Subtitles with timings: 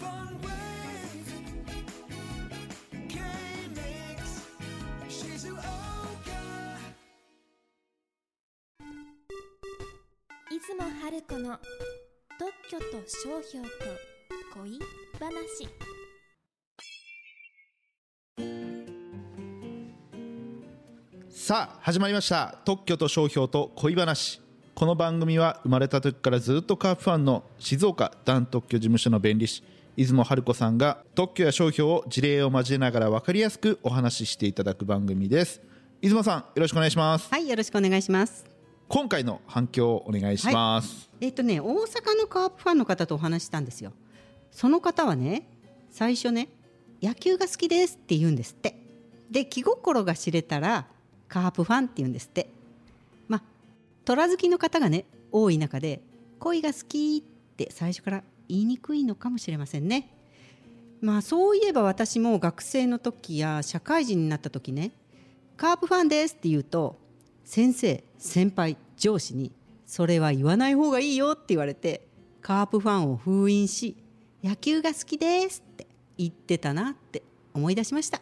[0.00, 0.06] 出
[10.76, 11.58] 雲春子の
[12.38, 13.70] 特許と商標と
[14.54, 14.78] 恋
[15.18, 15.68] 話。
[21.28, 22.58] さあ始まりました。
[22.64, 24.40] 特許と商標と恋話。
[24.74, 29.62] この番組は生まれた時からずっとカープファンの静岡団特許事務所の弁理士
[30.00, 35.60] 出雲春子さんが特許や商標を事例を交えながら分かりやすくお話ししていただく番組です
[36.00, 38.46] 出雲さんよろしくお願いしますはい、よろしくお願いします。
[38.88, 43.92] 今回の反響をお願いします、えっ、とね、大阪のカープファンの方とお話ししたんですよ。
[44.50, 45.46] その方はね、
[45.90, 46.48] 最初ね、
[47.02, 48.76] 野球が好きですって言うんですって。
[49.30, 50.86] で、気心が知れたら、
[51.28, 52.48] カープファンって言うんですって。
[53.28, 53.42] まあ、
[54.06, 56.00] 虎好きの方がね、多い中で、
[56.38, 60.16] 恋が好きって最初から言いにくいのかもしれませんね。
[61.00, 64.92] まあ、そういえば私も学生の時や社会人になった時ね、
[65.56, 66.98] カープファンですって言うと、
[67.50, 69.50] 先生先輩上司に
[69.84, 72.06] それは言わない方がいいよって言われて
[72.42, 73.96] カープファンを封印し
[74.44, 78.20] 野球が好きですって言ってたなって思い出しました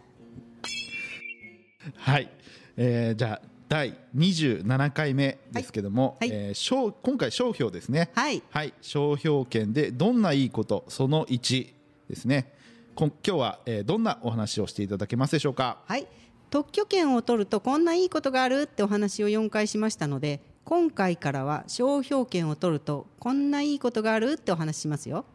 [1.94, 2.30] はい、
[2.78, 6.30] えーじゃあ第27回目ですけども、はい。
[6.30, 6.38] はい。
[6.38, 8.10] えー商今回商標ですね。
[8.14, 8.42] はい。
[8.50, 11.68] はい、商標権でどんないいことその1
[12.08, 12.54] ですね。
[12.96, 15.78] 今日は、えーどんなお話をしていただけますでしょうか？
[15.86, 16.06] はい。
[16.50, 25.26] 特許権を取るとこんないいことがあるってお話を4回しましたので今回からは商標権を取るとこんないいことがあるってお話ししますよ。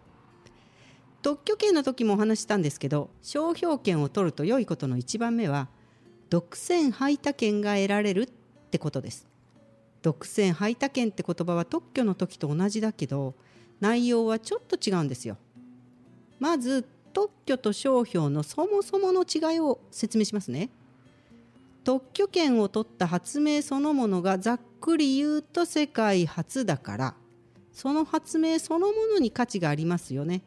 [1.21, 5.67] 特許権の時もお話ししたんですけど商標権を取ると良いことの1番目は
[6.33, 8.27] 独占排他権が得られるっ
[8.71, 9.27] てことです。
[10.01, 13.35] 独占排他権って言葉は特許の時と同じだけど
[13.79, 15.37] 内容はちょっと違うんですよ。
[16.39, 20.71] まず特許と商標のそもそもの違いを説明しますね。
[21.83, 27.15] 特許権を取った発明そのものがざっくり言うと世界初だから
[27.71, 30.41] その発明そのものに価値がありますよね。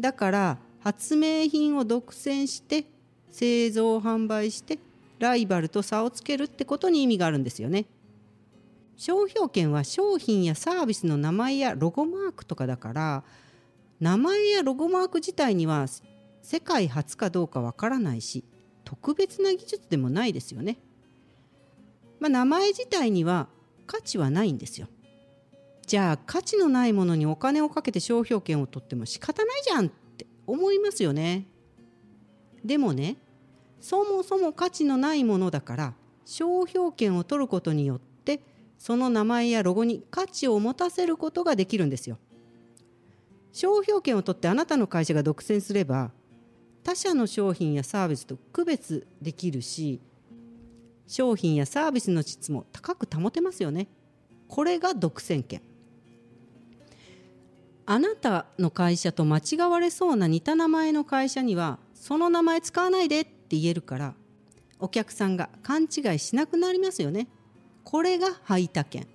[0.00, 2.86] だから発明品を独占して
[3.30, 4.78] 製造販売して
[5.18, 7.86] ライバルと差をつけるってことに意味があるんですよね
[8.96, 13.24] 商標権は商品やサービスの名前やロゴマークとかだから
[14.00, 15.86] 名前やロゴマーク自体には
[16.42, 18.44] 世界初かどうかわからないし
[18.84, 20.78] 特別な技術でもないですよね。
[22.18, 23.48] まあ、名前自体には
[23.86, 24.88] 価値はないんですよ。
[25.86, 31.46] じゃあ価値のないものにお金をかけて商標権を取っても仕方ないじゃんって思いますよね。
[32.64, 33.16] でもね
[33.80, 35.94] そもそも価値のないものだから
[36.24, 38.40] 商標権を取ることによって
[38.78, 42.18] その名前やロゴに価値を持たせることができるんですよ。
[43.52, 46.12] 商標権を取ってあなたの会社が独占すれば
[46.84, 50.00] 他社の商品やサービスと区別できるし
[51.06, 53.88] 商品やサービスの質も高く保てますよね
[54.48, 55.62] これが独占権
[57.86, 64.14] あなたの会社と間違われそうな似た名前の会社にはその名前使わないでって言えるから
[64.80, 67.28] お客さんが勘違いしなくなりますよね。
[67.84, 69.06] これが排他権。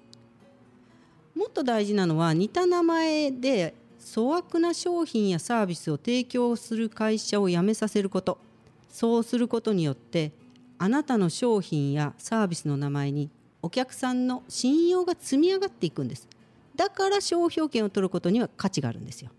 [1.36, 3.74] もっと大事なのは似た名前で
[4.14, 8.38] 粗悪な商品やサービスを提供する会社を辞めさせること。
[8.90, 10.32] そうすることによって
[10.78, 13.32] あなたの商品やサービスの名前に
[13.64, 16.28] お客さんの信用が積み上がっていくんです。
[16.76, 19.32] だから商標権を取ることには価値があるんですよ。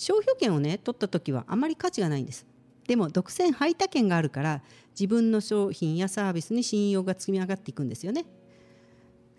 [0.00, 2.46] 商標権をね取った時はあまり価値がないんです。
[2.88, 4.62] でも独占排他権があるから
[4.98, 8.24] 自分の商品やサービスに信用が積み上がっていくんですよね。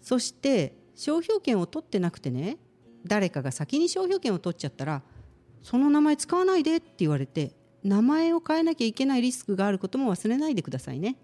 [0.04, 2.60] そして商標権を取ってなくてね
[3.08, 5.02] 誰かが先に商標権を取っちゃったら
[5.64, 11.18] その名前使わないでって言われて名前を変えなきゃいけないリスクがあることも忘れないでくださいね。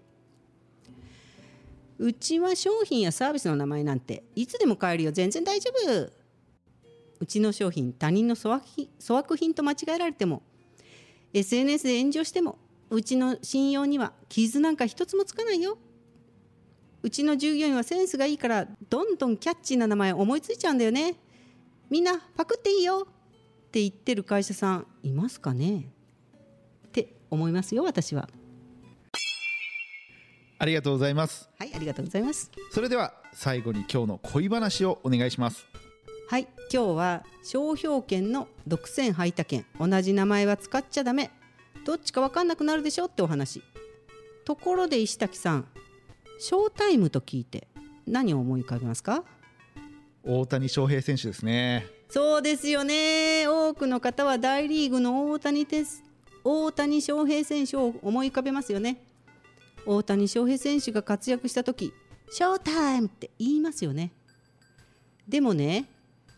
[1.98, 5.12] うちは商品やサービスの名前なんていつでも変えるよ。
[5.12, 6.17] 全然大丈夫。
[7.20, 10.42] うちの商品他人の粗悪品粗悪品と間違えられても
[11.34, 12.58] SNS で炎上しても
[12.90, 15.76] うちの信用には傷なんか一つもつかないよ。
[17.02, 21.16] うちの従業員はセンスがいいからどんどんキャッチーな名前思いついちゃうんだよね。
[21.90, 23.06] みんなパクっていいよ。
[23.06, 25.90] って言ってる会社さんいますかね。
[26.86, 28.28] って思いますよ私は。
[30.58, 31.48] ありがとうございます。
[31.58, 32.50] はいありがとうございます。
[32.72, 35.67] それでは最後に今日の恋話をお願いします
[36.30, 39.64] はい今日は商標権の独占排他権。
[39.80, 41.30] 同じ名前は使っちゃダメ。
[41.86, 43.62] どっちか分かんなくなるでしょってお話。
[44.44, 45.66] ところで石滝さん
[46.38, 47.66] ショータイムと聞いて
[48.06, 49.24] 何を思い浮かべますか？
[50.22, 51.86] 大谷翔平選手ですね。
[52.10, 53.46] そうですよね。
[53.48, 56.04] 多くの方は大リーグの大谷です
[56.44, 59.02] 大谷翔平選手を思い浮かべますよね。
[59.86, 61.94] 大谷翔平選手が活躍した時
[62.30, 64.12] ショータイムって言いますよね。
[65.26, 65.88] でもね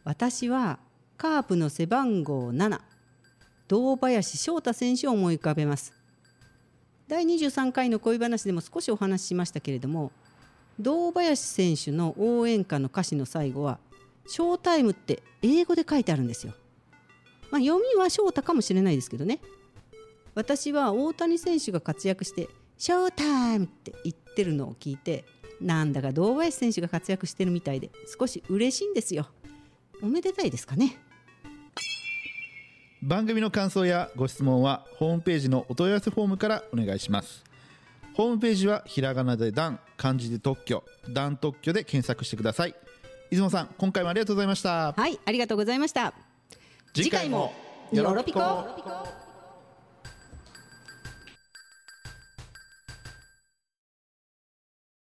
[0.05, 0.79] 私は
[1.19, 2.81] カープの背番号7
[3.69, 5.93] 堂林翔太選手を思い浮かべます
[7.07, 10.11] 第23回の恋話でも少しお話ししましたけれども
[10.79, 13.79] 堂林選手の応援歌の歌詞の最後は
[14.27, 16.55] 「ショータイム」って英語で書いてあるんですよ。
[17.51, 19.41] まあ、読みは翔太かもしれないですけどね
[20.37, 22.49] 私は大谷選手が活躍して
[22.79, 25.25] 「ショータイム」って言ってるのを聞いて
[25.61, 29.27] なんだか堂林選手が活躍してるみたいで少し嬉しいんですよ。
[30.03, 30.99] おめでたいですかね。
[33.03, 37.45] 番組の感想やご質問はホームページのお問い合わせフォームからお願いします。
[38.15, 42.75] ホームページはひらがなで「ダン」漢字で特許「ダン特許」で検索してください。
[43.31, 44.93] 出雲さん今回もありがとうございました。
[44.93, 46.13] はい、ありがとうございました。
[46.93, 47.55] 次回も
[47.93, 48.41] よろぴこ